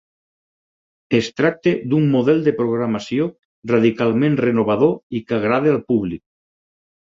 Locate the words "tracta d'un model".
1.41-2.41